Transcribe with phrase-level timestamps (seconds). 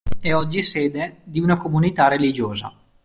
[0.19, 2.73] È oggi sede di una comunità religiosa.